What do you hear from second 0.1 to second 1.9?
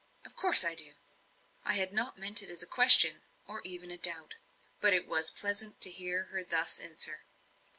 "Of course I do." I